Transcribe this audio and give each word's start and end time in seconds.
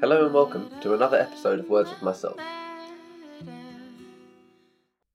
Hello 0.00 0.26
and 0.26 0.32
welcome 0.32 0.70
to 0.80 0.94
another 0.94 1.18
episode 1.18 1.58
of 1.58 1.68
Words 1.68 1.90
with 1.90 2.02
Myself. 2.02 2.38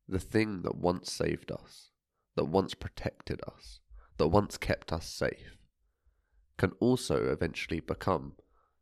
The 0.09 0.20
thing 0.20 0.63
that 0.63 0.75
once 0.75 1.09
saved 1.09 1.54
us, 1.54 1.92
that 2.36 2.50
once 2.50 2.74
protected 2.74 3.40
us, 3.48 3.80
that 4.17 4.27
once 4.27 4.58
kept 4.58 4.92
us 4.92 5.08
safe, 5.08 5.56
can 6.58 6.74
also 6.82 7.32
eventually 7.32 7.80
become 7.80 8.34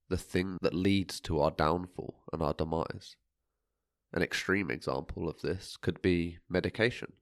the 0.09 0.17
thing 0.17 0.57
that 0.63 0.73
leads 0.73 1.19
to 1.19 1.39
our 1.39 1.51
downfall 1.51 2.23
and 2.33 2.41
our 2.41 2.53
demise. 2.53 3.15
An 4.11 4.23
extreme 4.23 4.71
example 4.71 5.29
of 5.29 5.41
this 5.41 5.77
could 5.77 6.01
be 6.01 6.39
medication. 6.49 7.13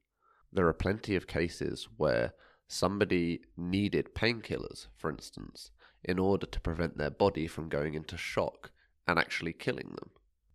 There 0.54 0.70
are 0.70 0.74
plenty 0.74 1.18
of 1.18 1.28
cases 1.28 1.90
where 1.98 2.32
somebody 2.70 3.42
needed 3.58 4.16
painkillers, 4.16 4.88
for 4.96 5.10
instance, 5.10 5.72
in 6.04 6.20
order 6.20 6.46
to 6.46 6.60
prevent 6.60 6.98
their 6.98 7.10
body 7.10 7.48
from 7.48 7.70
going 7.70 7.94
into 7.94 8.18
shock 8.18 8.72
and 9.08 9.20
actually 9.20 9.54
killing 9.54 9.96
them. 10.00 10.12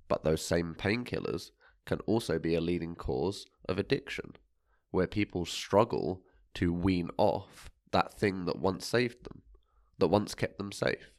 But 0.08 0.24
those 0.24 0.44
same 0.44 0.74
painkillers 0.74 1.50
can 1.84 2.00
also 2.00 2.38
be 2.38 2.54
a 2.54 2.60
leading 2.60 2.94
cause 2.94 3.46
of 3.68 3.78
addiction, 3.78 4.36
where 4.90 5.06
people 5.06 5.44
struggle 5.44 6.22
to 6.54 6.72
wean 6.72 7.10
off 7.16 7.70
that 7.90 8.14
thing 8.14 8.44
that 8.46 8.58
once 8.58 8.86
saved 8.86 9.24
them, 9.24 9.42
that 9.98 10.08
once 10.08 10.34
kept 10.34 10.58
them 10.58 10.72
safe. 10.72 11.10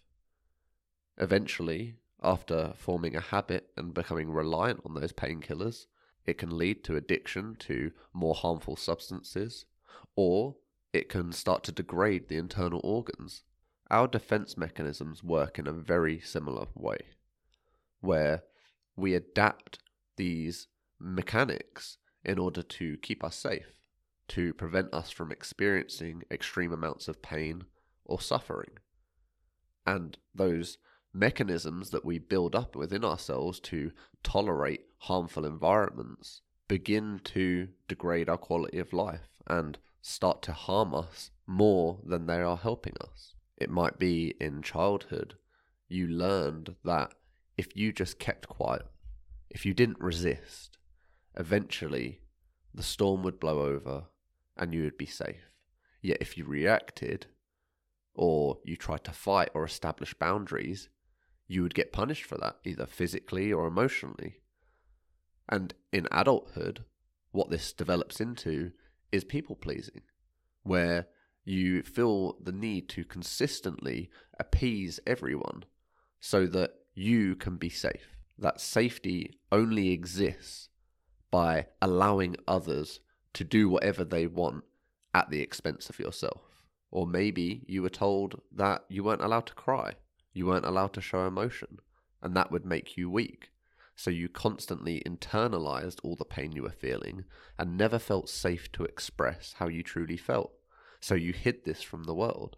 Eventually, 1.18 1.96
after 2.24 2.74
forming 2.76 3.16
a 3.16 3.22
habit 3.22 3.70
and 3.78 3.94
becoming 3.94 4.32
reliant 4.32 4.82
on 4.86 4.96
those 4.96 5.14
painkillers, 5.14 5.86
it 6.26 6.38
can 6.38 6.58
lead 6.58 6.84
to 6.84 6.96
addiction 6.96 7.56
to 7.60 7.92
more 8.14 8.34
harmful 8.34 8.76
substances, 8.76 9.66
or 10.16 10.56
it 10.92 11.10
can 11.10 11.32
start 11.32 11.64
to 11.64 11.72
degrade 11.72 12.28
the 12.28 12.38
internal 12.38 12.82
organs. 12.84 13.44
Our 13.92 14.08
defense 14.08 14.58
mechanisms 14.58 15.24
work 15.24 15.60
in 15.60 15.68
a 15.68 15.74
very 15.74 16.20
similar 16.20 16.66
way, 16.74 16.98
where 18.02 18.44
we 18.96 19.14
adapt 19.14 19.80
these 20.18 20.68
mechanics 21.00 21.98
in 22.24 22.40
order 22.40 22.64
to 22.64 22.98
keep 22.98 23.24
us 23.24 23.36
safe, 23.36 23.76
to 24.30 24.54
prevent 24.54 24.94
us 24.94 25.12
from 25.12 25.32
experiencing 25.32 26.24
extreme 26.32 26.74
amounts 26.74 27.08
of 27.08 27.22
pain 27.22 27.66
or 28.06 28.20
suffering. 28.20 28.80
And 29.86 30.18
those 30.34 30.80
mechanisms 31.14 31.92
that 31.92 32.04
we 32.04 32.18
build 32.18 32.56
up 32.56 32.76
within 32.76 33.06
ourselves 33.06 33.60
to 33.60 33.92
tolerate 34.24 34.86
harmful 34.98 35.46
environments 35.46 36.42
begin 36.68 37.22
to 37.24 37.68
degrade 37.88 38.28
our 38.28 38.38
quality 38.38 38.80
of 38.80 38.94
life 38.94 39.30
and 39.46 39.78
start 40.02 40.42
to 40.42 40.54
harm 40.54 40.96
us 40.96 41.30
more 41.46 42.00
than 42.04 42.26
they 42.26 42.42
are 42.42 42.58
helping 42.58 42.96
us. 43.00 43.35
It 43.58 43.70
might 43.70 43.98
be 43.98 44.36
in 44.40 44.62
childhood, 44.62 45.36
you 45.88 46.08
learned 46.08 46.76
that 46.84 47.14
if 47.58 47.76
you 47.76 47.94
just 47.94 48.20
kept 48.20 48.50
quiet, 48.50 48.86
if 49.50 49.66
you 49.66 49.74
didn't 49.74 50.00
resist, 50.00 50.78
eventually 51.36 52.22
the 52.74 52.84
storm 52.84 53.24
would 53.24 53.40
blow 53.40 53.62
over 53.62 54.06
and 54.58 54.74
you 54.74 54.84
would 54.84 54.98
be 54.98 55.06
safe. 55.06 55.52
Yet 56.02 56.18
if 56.20 56.38
you 56.38 56.46
reacted, 56.46 57.28
or 58.14 58.60
you 58.64 58.76
tried 58.76 59.04
to 59.06 59.12
fight 59.12 59.50
or 59.54 59.64
establish 59.66 60.14
boundaries, 60.14 60.90
you 61.48 61.62
would 61.62 61.74
get 61.76 61.94
punished 61.94 62.26
for 62.26 62.38
that, 62.38 62.58
either 62.66 62.86
physically 62.86 63.52
or 63.54 63.68
emotionally. 63.68 64.40
And 65.48 65.74
in 65.92 66.08
adulthood, 66.12 66.84
what 67.32 67.50
this 67.50 67.72
develops 67.72 68.20
into 68.20 68.72
is 69.12 69.24
people 69.24 69.56
pleasing, 69.56 70.02
where 70.64 71.08
you 71.46 71.84
feel 71.84 72.38
the 72.42 72.52
need 72.52 72.90
to 72.90 73.06
consistently 73.06 74.10
appease 74.40 75.00
everyone 75.08 75.64
so 76.20 76.46
that 76.48 76.72
you 76.94 77.36
can 77.36 77.56
be 77.56 77.70
safe. 77.70 78.18
That 78.38 78.60
safety 78.60 79.40
only 79.52 79.92
exists 79.92 80.70
by 81.32 81.68
allowing 81.82 82.36
others 82.48 83.00
to 83.34 83.44
do 83.44 83.70
whatever 83.70 84.04
they 84.04 84.28
want 84.28 84.64
at 85.14 85.30
the 85.30 85.42
expense 85.42 85.90
of 85.90 86.00
yourself. 86.00 86.42
Or 86.92 87.08
maybe 87.08 87.64
you 87.68 87.82
were 87.82 87.90
told 87.90 88.42
that 88.52 88.84
you 88.90 89.04
weren't 89.04 89.22
allowed 89.22 89.46
to 89.48 89.54
cry 89.54 89.94
you 90.36 90.46
weren't 90.46 90.66
allowed 90.66 90.92
to 90.94 91.02
show 91.02 91.26
emotion, 91.26 91.80
and 92.22 92.36
that 92.36 92.52
would 92.52 92.66
make 92.66 92.98
you 92.98 93.10
weak. 93.10 93.52
So 93.96 94.12
you 94.12 94.28
constantly 94.28 95.02
internalized 95.06 96.00
all 96.04 96.18
the 96.18 96.26
pain 96.26 96.52
you 96.52 96.64
were 96.64 96.70
feeling 96.70 97.24
and 97.58 97.78
never 97.78 97.98
felt 97.98 98.30
safe 98.30 98.70
to 98.74 98.84
express 98.84 99.56
how 99.60 99.70
you 99.70 99.82
truly 99.82 100.18
felt. 100.18 100.52
So 101.06 101.14
you 101.14 101.34
hid 101.34 101.66
this 101.66 101.84
from 101.84 102.06
the 102.06 102.16
world. 102.16 102.58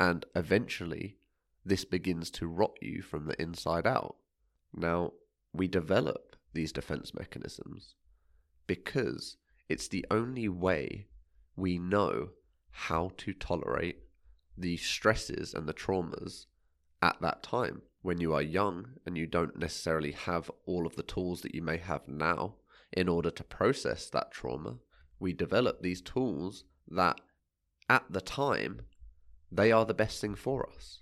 And 0.00 0.26
eventually, 0.34 1.18
this 1.64 1.84
begins 1.84 2.28
to 2.30 2.48
rot 2.48 2.76
you 2.82 3.02
from 3.02 3.26
the 3.26 3.40
inside 3.40 3.86
out. 3.86 4.16
Now, 4.74 5.12
we 5.52 5.68
develop 5.68 6.34
these 6.52 6.72
defense 6.72 7.14
mechanisms 7.14 7.94
because 8.66 9.36
it's 9.68 9.86
the 9.86 10.04
only 10.10 10.48
way 10.48 11.06
we 11.54 11.78
know 11.78 12.30
how 12.72 13.12
to 13.18 13.32
tolerate 13.32 13.98
the 14.58 14.76
stresses 14.76 15.54
and 15.54 15.68
the 15.68 15.72
traumas 15.72 16.46
at 17.00 17.20
that 17.20 17.44
time 17.44 17.82
when 18.00 18.20
you 18.20 18.34
are 18.34 18.42
young 18.42 18.88
and 19.06 19.16
you 19.16 19.28
don't 19.28 19.56
necessarily 19.56 20.10
have 20.10 20.50
all 20.66 20.84
of 20.84 20.96
the 20.96 21.04
tools 21.04 21.42
that 21.42 21.54
you 21.54 21.62
may 21.62 21.76
have 21.76 22.08
now 22.08 22.56
in 22.92 23.08
order 23.08 23.30
to 23.30 23.44
process 23.44 24.10
that 24.10 24.32
trauma. 24.32 24.78
We 25.20 25.32
develop 25.32 25.80
these 25.80 26.00
tools 26.00 26.64
that 26.88 27.20
at 27.88 28.04
the 28.10 28.20
time 28.20 28.82
they 29.50 29.70
are 29.70 29.84
the 29.84 29.94
best 29.94 30.20
thing 30.20 30.34
for 30.34 30.68
us. 30.74 31.00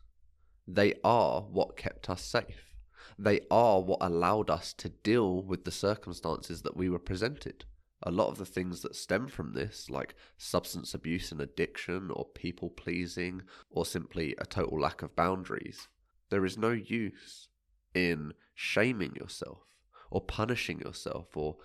They 0.66 0.94
are 1.04 1.42
what 1.42 1.76
kept 1.76 2.10
us 2.10 2.22
safe. 2.22 2.74
They 3.18 3.40
are 3.50 3.80
what 3.80 3.98
allowed 4.00 4.50
us 4.50 4.72
to 4.74 4.88
deal 4.88 5.42
with 5.42 5.64
the 5.64 5.70
circumstances 5.70 6.62
that 6.62 6.76
we 6.76 6.88
were 6.88 6.98
presented. 6.98 7.64
A 8.02 8.10
lot 8.10 8.28
of 8.28 8.38
the 8.38 8.46
things 8.46 8.80
that 8.80 8.96
stem 8.96 9.28
from 9.28 9.52
this, 9.52 9.90
like 9.90 10.14
substance 10.38 10.94
abuse 10.94 11.32
and 11.32 11.40
addiction, 11.40 12.10
or 12.10 12.24
people 12.24 12.70
pleasing, 12.70 13.42
or 13.70 13.84
simply 13.84 14.34
a 14.38 14.46
total 14.46 14.80
lack 14.80 15.02
of 15.02 15.14
boundaries, 15.14 15.88
there 16.30 16.46
is 16.46 16.56
no 16.56 16.70
use 16.70 17.48
in 17.94 18.32
shaming 18.54 19.14
yourself, 19.16 19.64
or 20.10 20.22
punishing 20.22 20.80
yourself, 20.80 21.36
or 21.36 21.56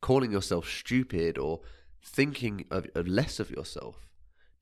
calling 0.00 0.32
yourself 0.32 0.68
stupid, 0.68 1.38
or 1.38 1.60
thinking 2.02 2.64
of, 2.70 2.88
less 3.06 3.38
of 3.38 3.50
yourself, 3.50 4.08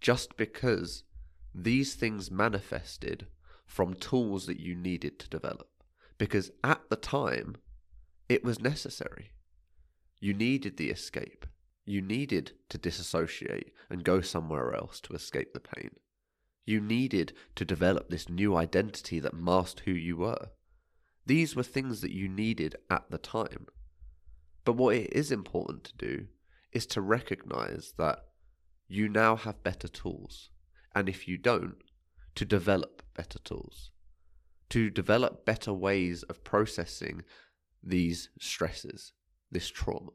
just 0.04 0.36
because 0.36 1.02
these 1.54 1.94
things 1.94 2.30
manifested 2.30 3.26
from 3.64 3.94
tools 3.94 4.44
that 4.44 4.60
you 4.60 4.74
needed 4.74 5.18
to 5.18 5.30
develop. 5.30 5.70
Because 6.18 6.50
at 6.62 6.82
the 6.90 6.96
time, 6.96 7.56
it 8.28 8.44
was 8.44 8.60
necessary. 8.60 9.30
You 10.20 10.34
needed 10.34 10.76
the 10.76 10.90
escape. 10.90 11.46
You 11.86 12.02
needed 12.02 12.52
to 12.68 12.76
disassociate 12.76 13.72
and 13.88 14.04
go 14.04 14.20
somewhere 14.20 14.74
else 14.74 15.00
to 15.00 15.14
escape 15.14 15.54
the 15.54 15.60
pain. 15.60 15.92
You 16.66 16.82
needed 16.82 17.32
to 17.56 17.64
develop 17.64 18.10
this 18.10 18.28
new 18.28 18.54
identity 18.56 19.20
that 19.20 19.32
masked 19.32 19.80
who 19.86 19.92
you 19.92 20.18
were. 20.18 20.50
These 21.24 21.56
were 21.56 21.62
things 21.62 22.02
that 22.02 22.12
you 22.12 22.28
needed 22.28 22.76
at 22.90 23.10
the 23.10 23.16
time. 23.16 23.68
But 24.66 24.76
what 24.76 24.96
it 24.96 25.14
is 25.14 25.32
important 25.32 25.84
to 25.84 25.96
do 25.96 26.26
is 26.72 26.84
to 26.88 27.00
recognize 27.00 27.94
that 27.96 28.18
you 28.88 29.08
now 29.08 29.36
have 29.36 29.62
better 29.62 29.88
tools. 29.88 30.50
And 30.94 31.08
if 31.08 31.26
you 31.26 31.36
don't, 31.36 31.76
to 32.34 32.44
develop 32.44 33.02
better 33.16 33.38
tools. 33.38 33.90
To 34.70 34.90
develop 34.90 35.44
better 35.44 35.72
ways 35.72 36.22
of 36.24 36.44
processing 36.44 37.22
these 37.82 38.30
stresses, 38.40 39.12
this 39.50 39.68
trauma, 39.68 40.12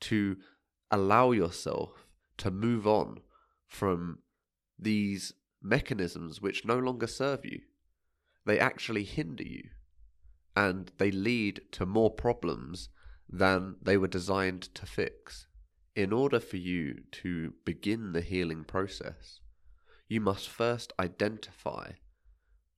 to 0.00 0.36
allow 0.90 1.30
yourself 1.32 2.06
to 2.38 2.50
move 2.50 2.86
on 2.86 3.20
from 3.66 4.18
these 4.78 5.34
mechanisms 5.62 6.40
which 6.40 6.64
no 6.64 6.78
longer 6.78 7.06
serve 7.06 7.44
you. 7.44 7.60
They 8.46 8.58
actually 8.58 9.04
hinder 9.04 9.44
you 9.44 9.68
and 10.56 10.90
they 10.98 11.10
lead 11.10 11.60
to 11.72 11.86
more 11.86 12.10
problems 12.10 12.88
than 13.28 13.76
they 13.80 13.96
were 13.96 14.08
designed 14.08 14.62
to 14.74 14.86
fix. 14.86 15.46
In 15.96 16.12
order 16.12 16.38
for 16.38 16.56
you 16.56 17.02
to 17.12 17.54
begin 17.64 18.12
the 18.12 18.20
healing 18.20 18.62
process, 18.64 19.40
you 20.08 20.20
must 20.20 20.48
first 20.48 20.92
identify 21.00 21.92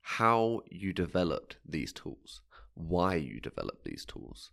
how 0.00 0.62
you 0.70 0.92
developed 0.92 1.56
these 1.66 1.92
tools, 1.92 2.40
why 2.74 3.16
you 3.16 3.38
developed 3.38 3.84
these 3.84 4.04
tools. 4.06 4.50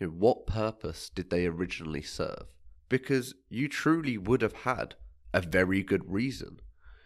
You 0.00 0.08
know, 0.08 0.12
what 0.12 0.46
purpose 0.46 1.10
did 1.10 1.30
they 1.30 1.46
originally 1.46 2.02
serve? 2.02 2.46
Because 2.88 3.34
you 3.48 3.68
truly 3.68 4.18
would 4.18 4.42
have 4.42 4.64
had 4.64 4.96
a 5.32 5.40
very 5.40 5.82
good 5.84 6.10
reason. 6.10 6.60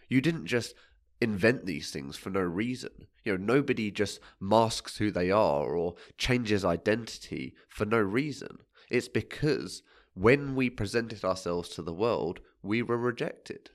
You 0.09 0.19
didn't 0.19 0.47
just 0.47 0.73
invent 1.21 1.65
these 1.65 1.91
things 1.91 2.17
for 2.17 2.31
no 2.31 2.41
reason. 2.41 3.07
You 3.23 3.37
know, 3.37 3.55
nobody 3.55 3.91
just 3.91 4.19
masks 4.39 4.97
who 4.97 5.11
they 5.11 5.29
are 5.29 5.75
or 5.75 5.95
changes 6.17 6.65
identity 6.65 7.53
for 7.69 7.85
no 7.85 7.99
reason. 7.99 8.57
It's 8.89 9.07
because 9.07 9.83
when 10.15 10.55
we 10.55 10.69
presented 10.69 11.23
ourselves 11.23 11.69
to 11.69 11.81
the 11.81 11.93
world, 11.93 12.39
we 12.63 12.81
were 12.81 12.97
rejected. 12.97 13.69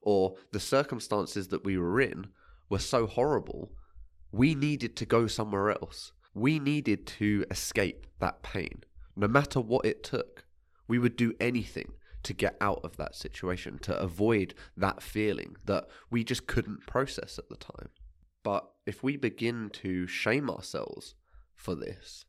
Or 0.00 0.36
the 0.52 0.60
circumstances 0.60 1.48
that 1.48 1.64
we 1.64 1.76
were 1.76 2.00
in 2.00 2.28
were 2.70 2.78
so 2.78 3.06
horrible 3.06 3.72
we 4.30 4.54
needed 4.54 4.96
to 4.96 5.06
go 5.06 5.26
somewhere 5.26 5.70
else. 5.70 6.12
We 6.34 6.58
needed 6.58 7.06
to 7.06 7.44
escape 7.50 8.06
that 8.20 8.42
pain, 8.42 8.84
no 9.16 9.26
matter 9.26 9.60
what 9.60 9.84
it 9.86 10.04
took. 10.04 10.44
We 10.86 10.98
would 10.98 11.16
do 11.16 11.34
anything 11.40 11.92
to 12.24 12.32
get 12.32 12.56
out 12.60 12.80
of 12.84 12.96
that 12.96 13.14
situation, 13.14 13.78
to 13.80 13.98
avoid 13.98 14.54
that 14.76 15.02
feeling 15.02 15.56
that 15.64 15.86
we 16.10 16.24
just 16.24 16.46
couldn't 16.46 16.86
process 16.86 17.38
at 17.38 17.48
the 17.48 17.56
time. 17.56 17.88
But 18.42 18.68
if 18.86 19.02
we 19.02 19.16
begin 19.16 19.70
to 19.74 20.06
shame 20.06 20.50
ourselves 20.50 21.14
for 21.54 21.74
this, 21.74 22.24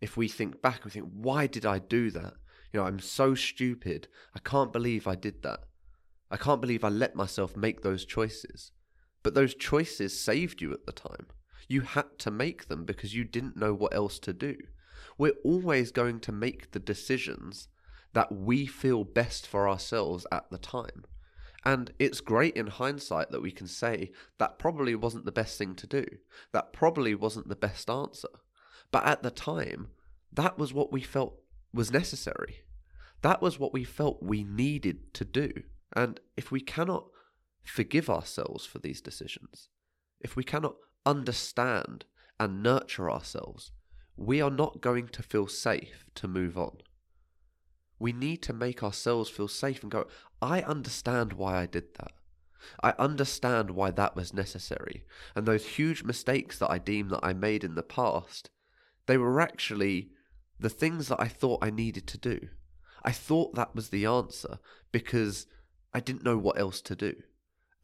if 0.00 0.16
we 0.16 0.28
think 0.28 0.62
back, 0.62 0.84
we 0.84 0.90
think, 0.90 1.10
why 1.12 1.46
did 1.46 1.66
I 1.66 1.78
do 1.78 2.10
that? 2.12 2.34
You 2.74 2.80
know, 2.80 2.86
I'm 2.86 2.98
so 2.98 3.36
stupid. 3.36 4.08
I 4.34 4.40
can't 4.40 4.72
believe 4.72 5.06
I 5.06 5.14
did 5.14 5.44
that. 5.44 5.60
I 6.28 6.36
can't 6.36 6.60
believe 6.60 6.82
I 6.82 6.88
let 6.88 7.14
myself 7.14 7.56
make 7.56 7.82
those 7.82 8.04
choices. 8.04 8.72
But 9.22 9.34
those 9.34 9.54
choices 9.54 10.20
saved 10.20 10.60
you 10.60 10.72
at 10.72 10.84
the 10.84 10.90
time. 10.90 11.28
You 11.68 11.82
had 11.82 12.18
to 12.18 12.32
make 12.32 12.66
them 12.66 12.84
because 12.84 13.14
you 13.14 13.22
didn't 13.22 13.56
know 13.56 13.74
what 13.74 13.94
else 13.94 14.18
to 14.18 14.32
do. 14.32 14.56
We're 15.16 15.36
always 15.44 15.92
going 15.92 16.18
to 16.20 16.32
make 16.32 16.72
the 16.72 16.80
decisions 16.80 17.68
that 18.12 18.32
we 18.32 18.66
feel 18.66 19.04
best 19.04 19.46
for 19.46 19.68
ourselves 19.68 20.26
at 20.32 20.50
the 20.50 20.58
time. 20.58 21.04
And 21.64 21.92
it's 22.00 22.20
great 22.20 22.56
in 22.56 22.66
hindsight 22.66 23.30
that 23.30 23.40
we 23.40 23.52
can 23.52 23.68
say 23.68 24.10
that 24.38 24.58
probably 24.58 24.96
wasn't 24.96 25.26
the 25.26 25.32
best 25.32 25.58
thing 25.58 25.76
to 25.76 25.86
do. 25.86 26.04
That 26.52 26.72
probably 26.72 27.14
wasn't 27.14 27.48
the 27.48 27.54
best 27.54 27.88
answer. 27.88 28.30
But 28.90 29.06
at 29.06 29.22
the 29.22 29.30
time, 29.30 29.90
that 30.32 30.58
was 30.58 30.74
what 30.74 30.92
we 30.92 31.00
felt 31.00 31.43
was 31.74 31.92
necessary. 31.92 32.60
That 33.22 33.42
was 33.42 33.58
what 33.58 33.72
we 33.72 33.84
felt 33.84 34.22
we 34.22 34.44
needed 34.44 35.12
to 35.14 35.24
do. 35.24 35.50
And 35.94 36.20
if 36.36 36.50
we 36.50 36.60
cannot 36.60 37.06
forgive 37.64 38.08
ourselves 38.08 38.66
for 38.66 38.78
these 38.78 39.00
decisions, 39.00 39.68
if 40.20 40.36
we 40.36 40.44
cannot 40.44 40.76
understand 41.04 42.04
and 42.38 42.62
nurture 42.62 43.10
ourselves, 43.10 43.72
we 44.16 44.40
are 44.40 44.50
not 44.50 44.80
going 44.80 45.08
to 45.08 45.22
feel 45.22 45.46
safe 45.46 46.04
to 46.14 46.28
move 46.28 46.56
on. 46.56 46.78
We 47.98 48.12
need 48.12 48.42
to 48.42 48.52
make 48.52 48.82
ourselves 48.82 49.30
feel 49.30 49.48
safe 49.48 49.82
and 49.82 49.90
go, 49.90 50.06
I 50.42 50.62
understand 50.62 51.32
why 51.32 51.56
I 51.60 51.66
did 51.66 51.94
that. 51.98 52.12
I 52.82 52.94
understand 52.98 53.70
why 53.70 53.90
that 53.92 54.16
was 54.16 54.32
necessary. 54.32 55.04
And 55.34 55.46
those 55.46 55.66
huge 55.66 56.02
mistakes 56.02 56.58
that 56.58 56.70
I 56.70 56.78
deem 56.78 57.08
that 57.08 57.20
I 57.22 57.32
made 57.32 57.64
in 57.64 57.74
the 57.74 57.82
past, 57.82 58.50
they 59.06 59.16
were 59.16 59.40
actually 59.40 60.10
the 60.58 60.70
things 60.70 61.08
that 61.08 61.20
I 61.20 61.28
thought 61.28 61.64
I 61.64 61.70
needed 61.70 62.06
to 62.08 62.18
do. 62.18 62.48
I 63.04 63.12
thought 63.12 63.54
that 63.54 63.74
was 63.74 63.90
the 63.90 64.06
answer 64.06 64.58
because 64.92 65.46
I 65.92 66.00
didn't 66.00 66.24
know 66.24 66.38
what 66.38 66.58
else 66.58 66.80
to 66.82 66.96
do. 66.96 67.14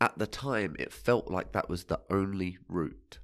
At 0.00 0.18
the 0.18 0.26
time, 0.26 0.76
it 0.78 0.92
felt 0.92 1.30
like 1.30 1.52
that 1.52 1.68
was 1.68 1.84
the 1.84 2.00
only 2.08 2.58
route. 2.68 3.18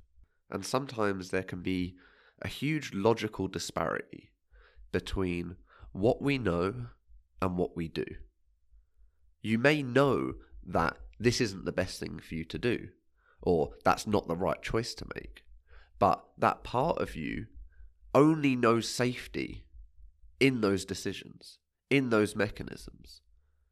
And 0.50 0.64
sometimes 0.64 1.30
there 1.30 1.42
can 1.42 1.62
be 1.62 1.96
a 2.42 2.48
huge 2.48 2.92
logical 2.92 3.48
disparity 3.48 4.30
between 4.92 5.56
what 5.92 6.20
we 6.20 6.36
know 6.38 6.88
and 7.40 7.56
what 7.56 7.76
we 7.76 7.88
do. 7.88 8.04
You 9.40 9.58
may 9.58 9.82
know 9.82 10.34
that 10.66 10.98
this 11.18 11.40
isn't 11.40 11.64
the 11.64 11.72
best 11.72 11.98
thing 11.98 12.18
for 12.18 12.34
you 12.34 12.44
to 12.44 12.58
do, 12.58 12.88
or 13.40 13.70
that's 13.84 14.06
not 14.06 14.28
the 14.28 14.36
right 14.36 14.60
choice 14.62 14.94
to 14.94 15.06
make, 15.14 15.44
but 15.98 16.24
that 16.36 16.62
part 16.62 16.98
of 16.98 17.16
you 17.16 17.46
only 18.16 18.56
knows 18.56 18.88
safety 18.88 19.66
in 20.40 20.62
those 20.62 20.86
decisions, 20.86 21.58
in 21.90 22.08
those 22.08 22.34
mechanisms. 22.34 23.20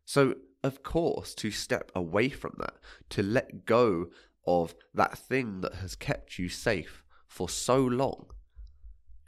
So, 0.05 0.35
of 0.63 0.83
course, 0.83 1.35
to 1.37 1.51
step 1.51 1.91
away 1.95 2.29
from 2.29 2.55
that, 2.59 2.75
to 3.11 3.23
let 3.23 3.65
go 3.65 4.09
of 4.47 4.75
that 4.93 5.17
thing 5.17 5.63
that 5.63 5.77
has 5.77 5.97
kept 5.97 6.39
you 6.39 6.51
safe 6.51 7.03
for 7.27 7.49
so 7.49 7.79
long, 7.79 8.27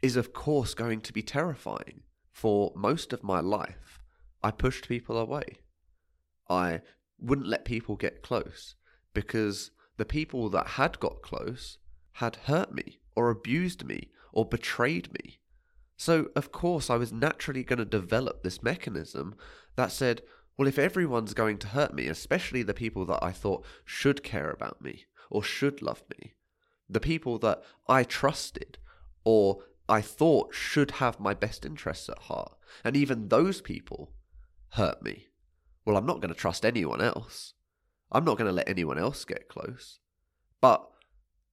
is 0.03 0.17
of 0.17 0.35
course 0.35 0.75
going 0.75 1.01
to 1.01 1.15
be 1.15 1.23
terrifying 1.23 2.03
for 2.31 2.71
most 2.77 3.15
of 3.15 3.23
my 3.23 3.41
life, 3.41 4.03
I 4.43 4.51
pushed 4.51 4.87
people 4.87 5.17
away. 5.17 5.61
I 6.51 6.83
wouldn't 7.19 7.49
let 7.49 7.65
people 7.65 7.97
get 7.97 8.23
close 8.23 8.75
because 9.15 9.71
the 9.97 10.05
people 10.05 10.51
that 10.51 10.67
had 10.67 11.01
got 11.01 11.23
close 11.23 11.79
had 12.13 12.37
hurt 12.45 12.75
me 12.75 13.01
or 13.15 13.31
abused 13.31 13.87
me 13.87 14.11
or 14.37 14.45
betrayed 14.45 15.11
me. 15.15 15.39
So, 15.97 16.27
of 16.37 16.53
course, 16.53 16.91
I 16.91 16.97
was 16.97 17.11
naturally 17.11 17.65
going 17.65 17.79
to 17.79 17.87
develop 17.87 18.43
this 18.43 18.63
mechanism 18.63 19.35
that 19.77 19.91
said, 19.91 20.21
well, 20.59 20.69
if 20.69 20.79
everyone's 20.79 21.33
going 21.33 21.57
to 21.57 21.69
hurt 21.69 21.95
me, 21.95 22.07
especially 22.07 22.63
the 22.63 22.75
people 22.75 23.07
that 23.07 23.25
I 23.25 23.33
thought 23.33 23.65
should 23.87 24.23
care 24.23 24.51
about 24.51 24.83
me 24.83 25.07
or 25.31 25.43
should 25.43 25.81
love 25.81 26.03
me, 26.11 26.35
the 26.87 27.01
people 27.01 27.39
that 27.39 27.63
I 27.89 28.05
trusted 28.05 28.77
or 29.25 29.65
I 29.89 30.03
thought 30.03 30.55
should 30.55 30.93
have 30.93 31.19
my 31.19 31.33
best 31.33 31.65
interests 31.65 32.11
at 32.11 32.19
heart. 32.19 32.59
And 32.85 32.95
even 32.95 33.29
those 33.29 33.63
people 33.63 34.13
hurt 34.73 35.03
me. 35.03 35.29
Well, 35.87 35.97
I'm 35.97 36.07
not 36.07 36.21
going 36.21 36.33
to 36.33 36.39
trust 36.39 36.67
anyone 36.67 37.01
else. 37.01 37.55
I'm 38.13 38.25
not 38.25 38.37
going 38.37 38.49
to 38.49 38.53
let 38.55 38.69
anyone 38.69 38.99
else 38.99 39.25
get 39.25 39.49
close. 39.49 39.99
But 40.61 40.87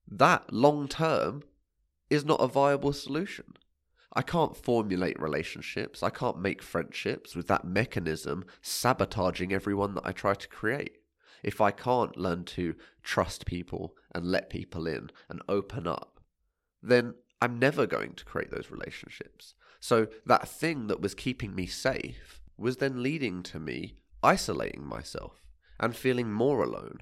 that 0.06 0.52
long 0.52 0.90
term 0.90 1.44
is 2.14 2.24
not 2.24 2.42
a 2.42 2.48
viable 2.48 2.94
solution. 2.94 3.58
I 4.14 4.22
can't 4.22 4.56
formulate 4.56 5.20
relationships. 5.20 6.04
I 6.04 6.12
can't 6.12 6.40
make 6.40 6.62
friendships 6.62 7.36
with 7.36 7.48
that 7.48 7.66
mechanism 7.66 8.46
sabotaging 8.62 9.52
everyone 9.52 9.96
that 9.96 10.06
I 10.06 10.12
try 10.12 10.36
to 10.36 10.48
create. 10.48 10.98
If 11.42 11.60
I 11.60 11.72
can't 11.72 12.16
learn 12.16 12.44
to 12.46 12.76
trust 13.02 13.46
people 13.46 13.96
and 14.14 14.26
let 14.26 14.52
people 14.52 14.88
in 14.88 15.10
and 15.28 15.42
open 15.50 15.88
up, 15.88 16.20
then 16.82 17.16
I'm 17.42 17.58
never 17.58 17.88
going 17.88 18.14
to 18.14 18.26
create 18.26 18.52
those 18.52 18.70
relationships. 18.70 19.56
So 19.80 20.08
that 20.26 20.48
thing 20.48 20.88
that 20.88 21.02
was 21.02 21.16
keeping 21.16 21.56
me 21.56 21.66
safe 21.66 22.40
was 22.58 22.78
then 22.78 23.02
leading 23.02 23.42
to 23.44 23.60
me 23.60 23.96
isolating 24.22 24.86
myself 24.86 25.44
and 25.80 25.96
feeling 25.96 26.32
more 26.32 26.64
alone. 26.64 27.00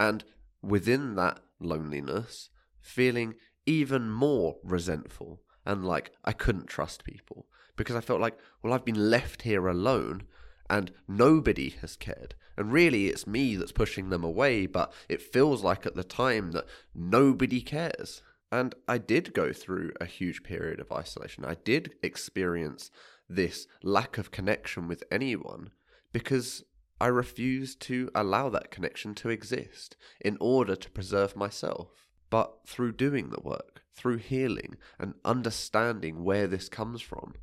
And 0.00 0.24
within 0.62 1.14
that 1.16 1.40
loneliness, 1.60 2.48
feeling 2.80 3.34
even 3.68 4.10
more 4.10 4.56
resentful 4.64 5.42
and 5.66 5.84
like 5.84 6.10
I 6.24 6.32
couldn't 6.32 6.68
trust 6.68 7.04
people 7.04 7.46
because 7.76 7.94
I 7.94 8.00
felt 8.00 8.20
like, 8.20 8.38
well, 8.62 8.72
I've 8.72 8.84
been 8.84 9.10
left 9.10 9.42
here 9.42 9.68
alone 9.68 10.22
and 10.70 10.90
nobody 11.06 11.74
has 11.82 11.94
cared. 11.94 12.34
And 12.56 12.72
really, 12.72 13.08
it's 13.08 13.26
me 13.26 13.56
that's 13.56 13.72
pushing 13.72 14.08
them 14.08 14.24
away, 14.24 14.66
but 14.66 14.92
it 15.08 15.20
feels 15.20 15.62
like 15.62 15.84
at 15.84 15.94
the 15.94 16.02
time 16.02 16.52
that 16.52 16.64
nobody 16.94 17.60
cares. 17.60 18.22
And 18.50 18.74
I 18.88 18.96
did 18.96 19.34
go 19.34 19.52
through 19.52 19.92
a 20.00 20.06
huge 20.06 20.42
period 20.42 20.80
of 20.80 20.90
isolation. 20.90 21.44
I 21.44 21.54
did 21.54 21.92
experience 22.02 22.90
this 23.28 23.66
lack 23.82 24.16
of 24.16 24.30
connection 24.30 24.88
with 24.88 25.04
anyone 25.10 25.70
because 26.12 26.64
I 27.00 27.08
refused 27.08 27.80
to 27.82 28.10
allow 28.14 28.48
that 28.48 28.70
connection 28.70 29.14
to 29.16 29.28
exist 29.28 29.96
in 30.20 30.38
order 30.40 30.74
to 30.74 30.90
preserve 30.90 31.36
myself. 31.36 32.07
But 32.30 32.66
through 32.66 32.92
doing 32.92 33.30
the 33.30 33.40
work, 33.40 33.82
through 33.94 34.18
healing 34.18 34.76
and 34.98 35.14
understanding 35.24 36.24
where 36.24 36.46
this 36.46 36.68
comes 36.68 37.00
from, 37.00 37.34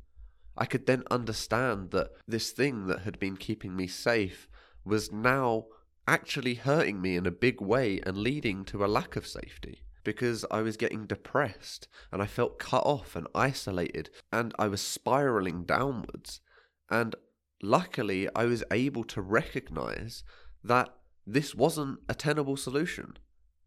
I 0.56 0.64
could 0.64 0.86
then 0.86 1.02
understand 1.10 1.90
that 1.90 2.10
this 2.26 2.50
thing 2.50 2.86
that 2.86 3.00
had 3.00 3.18
been 3.18 3.36
keeping 3.36 3.76
me 3.76 3.86
safe 3.86 4.48
was 4.84 5.12
now 5.12 5.66
actually 6.06 6.54
hurting 6.54 7.00
me 7.02 7.16
in 7.16 7.26
a 7.26 7.30
big 7.30 7.60
way 7.60 8.00
and 8.06 8.16
leading 8.16 8.64
to 8.66 8.84
a 8.84 8.86
lack 8.86 9.16
of 9.16 9.26
safety 9.26 9.82
because 10.04 10.44
I 10.52 10.62
was 10.62 10.76
getting 10.76 11.04
depressed 11.04 11.88
and 12.12 12.22
I 12.22 12.26
felt 12.26 12.60
cut 12.60 12.84
off 12.86 13.16
and 13.16 13.26
isolated 13.34 14.08
and 14.32 14.54
I 14.56 14.68
was 14.68 14.80
spiraling 14.80 15.64
downwards. 15.64 16.40
And 16.88 17.16
luckily, 17.60 18.28
I 18.34 18.44
was 18.44 18.62
able 18.70 19.02
to 19.04 19.20
recognize 19.20 20.22
that 20.62 20.90
this 21.26 21.56
wasn't 21.56 21.98
a 22.08 22.14
tenable 22.14 22.56
solution. 22.56 23.18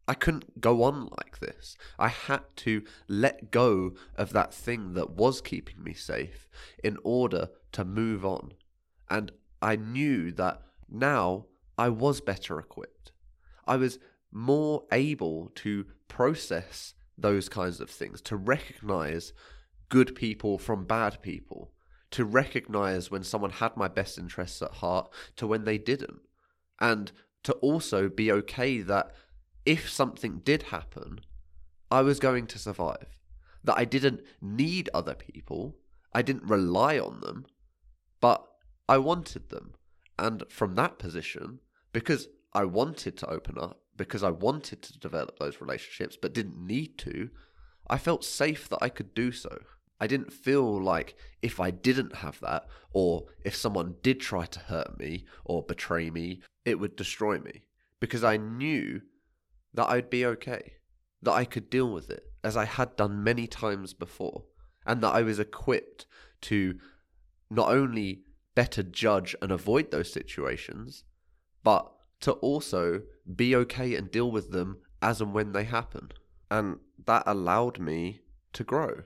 I 0.09 0.15
couldn't 0.15 0.59
go 0.59 0.81
on 0.81 1.07
like 1.19 1.37
this. 1.37 1.77
I 1.99 2.07
had 2.07 2.41
to 2.57 2.81
let 3.07 3.51
go 3.51 3.93
of 4.15 4.33
that 4.33 4.51
thing 4.51 4.95
that 4.95 5.11
was 5.11 5.39
keeping 5.39 5.83
me 5.83 5.93
safe 5.93 6.49
in 6.83 6.97
order 7.03 7.49
to 7.73 7.85
move 7.85 8.25
on. 8.25 8.53
And 9.07 9.31
I 9.61 9.75
knew 9.75 10.31
that 10.31 10.63
now 10.89 11.45
I 11.77 11.89
was 11.89 12.21
better 12.21 12.57
equipped. 12.57 13.11
I 13.67 13.75
was 13.75 13.99
more 14.31 14.85
able 14.91 15.51
to 15.57 15.85
process 16.07 16.95
those 17.15 17.47
kinds 17.47 17.79
of 17.79 17.91
things, 17.91 18.19
to 18.21 18.35
recognize 18.35 19.31
good 19.89 20.15
people 20.15 20.57
from 20.57 20.85
bad 20.85 21.21
people, 21.21 21.71
to 22.09 22.25
recognize 22.25 23.11
when 23.11 23.23
someone 23.23 23.51
had 23.51 23.77
my 23.77 23.87
best 23.87 24.17
interests 24.17 24.63
at 24.63 24.71
heart 24.71 25.07
to 25.35 25.45
when 25.45 25.65
they 25.65 25.77
didn't, 25.77 26.21
and 26.79 27.11
to 27.43 27.53
also 27.53 28.09
be 28.09 28.31
okay 28.31 28.81
that 28.81 29.11
if 29.69 29.87
something 29.87 30.41
did 30.43 30.63
happen, 30.63 31.19
I 31.91 32.01
was 32.01 32.19
going 32.19 32.47
to 32.47 32.57
survive. 32.57 33.05
That 33.63 33.77
I 33.77 33.85
didn't 33.85 34.21
need 34.41 34.89
other 34.95 35.13
people, 35.13 35.77
I 36.11 36.23
didn't 36.23 36.49
rely 36.49 36.97
on 36.97 37.19
them, 37.19 37.45
but 38.19 38.43
I 38.87 38.97
wanted 38.97 39.49
them. 39.49 39.75
And 40.17 40.43
from 40.49 40.73
that 40.73 40.97
position, 40.97 41.59
because 41.93 42.29
I 42.51 42.65
wanted 42.65 43.15
to 43.17 43.29
open 43.29 43.59
up, 43.59 43.83
because 43.95 44.23
I 44.23 44.31
wanted 44.31 44.81
to 44.81 44.97
develop 44.97 45.37
those 45.37 45.61
relationships 45.61 46.17
but 46.19 46.33
didn't 46.33 46.65
need 46.65 46.97
to, 46.99 47.29
I 47.87 47.99
felt 47.99 48.25
safe 48.25 48.69
that 48.69 48.79
I 48.81 48.89
could 48.89 49.13
do 49.13 49.31
so. 49.31 49.55
I 50.01 50.07
didn't 50.07 50.33
feel 50.33 50.81
like 50.81 51.15
if 51.43 51.59
I 51.59 51.69
didn't 51.69 52.15
have 52.15 52.39
that, 52.39 52.65
or 52.91 53.25
if 53.45 53.55
someone 53.55 53.97
did 54.01 54.19
try 54.19 54.47
to 54.47 54.59
hurt 54.61 54.97
me 54.97 55.25
or 55.45 55.61
betray 55.61 56.09
me, 56.09 56.41
it 56.65 56.79
would 56.79 56.95
destroy 56.95 57.37
me. 57.37 57.65
Because 57.99 58.23
I 58.23 58.37
knew 58.37 59.01
that 59.73 59.89
I'd 59.89 60.09
be 60.09 60.25
okay, 60.25 60.73
that 61.21 61.31
I 61.31 61.45
could 61.45 61.69
deal 61.69 61.91
with 61.91 62.09
it, 62.09 62.23
as 62.43 62.55
I 62.55 62.65
had 62.65 62.95
done 62.95 63.23
many 63.23 63.47
times 63.47 63.93
before, 63.93 64.45
and 64.85 65.01
that 65.03 65.13
I 65.13 65.21
was 65.21 65.39
equipped 65.39 66.05
to 66.41 66.79
not 67.49 67.69
only 67.69 68.23
better 68.55 68.83
judge 68.83 69.35
and 69.41 69.51
avoid 69.51 69.91
those 69.91 70.11
situations, 70.11 71.03
but 71.63 71.91
to 72.21 72.33
also 72.33 73.03
be 73.35 73.55
okay 73.55 73.95
and 73.95 74.11
deal 74.11 74.29
with 74.29 74.51
them 74.51 74.77
as 75.01 75.21
and 75.21 75.33
when 75.33 75.51
they 75.51 75.63
happen. 75.63 76.11
And 76.51 76.79
that 77.05 77.23
allowed 77.25 77.79
me 77.79 78.21
to 78.53 78.63
grow, 78.63 79.03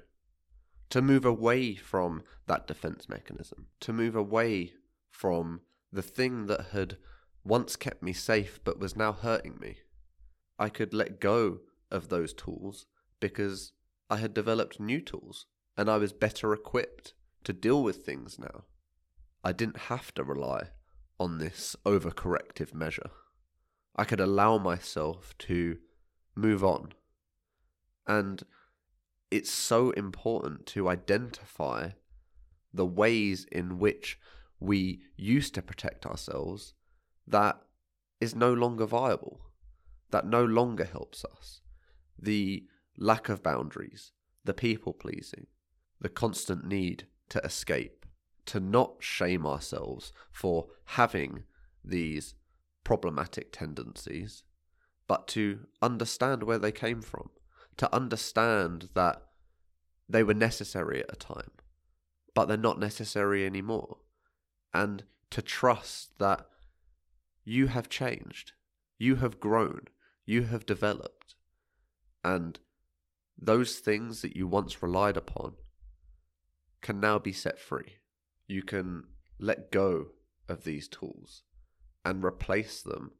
to 0.89 1.01
move 1.01 1.25
away 1.25 1.75
from 1.75 2.23
that 2.47 2.67
defense 2.67 3.09
mechanism, 3.09 3.67
to 3.81 3.93
move 3.93 4.15
away 4.15 4.73
from 5.11 5.61
the 5.91 6.01
thing 6.01 6.47
that 6.47 6.67
had 6.71 6.97
once 7.43 7.75
kept 7.75 8.01
me 8.01 8.13
safe 8.13 8.59
but 8.63 8.79
was 8.79 8.95
now 8.95 9.11
hurting 9.11 9.57
me. 9.59 9.77
I 10.63 10.69
could 10.69 10.93
let 10.93 11.19
go 11.19 11.59
of 11.91 12.07
those 12.07 12.33
tools 12.33 12.85
because 13.19 13.73
I 14.09 14.15
had 14.15 14.33
developed 14.33 14.79
new 14.79 15.01
tools 15.01 15.45
and 15.75 15.89
I 15.89 15.97
was 15.97 16.13
better 16.13 16.53
equipped 16.53 17.11
to 17.43 17.51
deal 17.51 17.83
with 17.83 18.05
things 18.05 18.39
now. 18.39 18.63
I 19.43 19.51
didn't 19.51 19.89
have 19.91 20.13
to 20.13 20.23
rely 20.23 20.69
on 21.19 21.37
this 21.37 21.75
overcorrective 21.85 22.73
measure. 22.73 23.09
I 23.97 24.05
could 24.05 24.21
allow 24.21 24.57
myself 24.57 25.37
to 25.39 25.79
move 26.33 26.63
on. 26.63 26.93
And 28.07 28.41
it's 29.29 29.51
so 29.51 29.91
important 29.91 30.65
to 30.67 30.87
identify 30.87 31.89
the 32.73 32.85
ways 32.85 33.45
in 33.51 33.79
which 33.79 34.17
we 34.61 35.01
used 35.17 35.55
to 35.55 35.61
protect 35.61 36.05
ourselves 36.05 36.73
that 37.27 37.59
is 38.21 38.33
no 38.33 38.53
longer 38.53 38.85
viable, 38.85 39.41
that 40.13 40.27
no 40.27 40.45
longer 40.45 40.85
helps 40.85 41.25
us. 41.25 41.61
The 42.19 42.67
lack 42.97 43.29
of 43.29 43.41
boundaries, 43.41 44.11
the 44.45 44.53
people 44.53 44.93
pleasing, 44.93 45.47
the 45.99 46.07
constant 46.07 46.65
need 46.65 47.07
to 47.29 47.39
escape, 47.39 48.05
to 48.45 48.59
not 48.59 48.97
shame 48.99 49.47
ourselves 49.47 50.13
for 50.31 50.67
having 50.85 51.45
these 51.83 52.35
problematic 52.83 53.51
tendencies, 53.51 54.43
but 55.07 55.27
to 55.29 55.61
understand 55.81 56.43
where 56.43 56.59
they 56.59 56.71
came 56.71 57.01
from, 57.01 57.31
to 57.77 57.93
understand 57.93 58.89
that 58.93 59.23
they 60.07 60.21
were 60.21 60.35
necessary 60.35 60.99
at 60.99 61.11
a 61.11 61.15
time, 61.15 61.51
but 62.35 62.45
they're 62.45 62.55
not 62.55 62.79
necessary 62.79 63.47
anymore, 63.47 63.97
and 64.75 65.05
to 65.31 65.41
trust 65.41 66.19
that 66.19 66.45
you 67.43 67.65
have 67.65 67.89
changed, 67.89 68.51
you 68.99 69.15
have 69.15 69.39
grown, 69.39 69.87
you 70.25 70.43
have 70.43 70.65
developed, 70.65 71.35
and 72.23 72.59
those 73.37 73.79
things 73.79 74.21
that 74.21 74.35
you 74.35 74.47
once 74.47 74.81
relied 74.81 75.17
upon 75.17 75.53
can 76.81 76.99
now 76.99 77.19
be 77.19 77.33
set 77.33 77.59
free. 77.59 77.97
You 78.47 78.63
can 78.63 79.03
let 79.39 79.71
go 79.71 80.07
of 80.47 80.63
these 80.63 80.87
tools 80.87 81.43
and 82.05 82.23
replace 82.23 82.81
them 82.81 83.11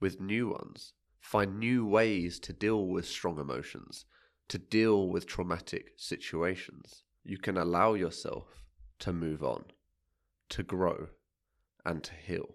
with 0.00 0.20
new 0.20 0.48
ones. 0.48 0.94
Find 1.20 1.58
new 1.58 1.84
ways 1.84 2.38
to 2.40 2.52
deal 2.52 2.86
with 2.86 3.06
strong 3.06 3.38
emotions, 3.38 4.04
to 4.48 4.58
deal 4.58 5.08
with 5.08 5.26
traumatic 5.26 5.92
situations. 5.96 7.02
You 7.24 7.38
can 7.38 7.56
allow 7.56 7.94
yourself 7.94 8.64
to 9.00 9.12
move 9.12 9.42
on, 9.42 9.64
to 10.50 10.62
grow, 10.62 11.08
and 11.84 12.02
to 12.04 12.14
heal. 12.14 12.54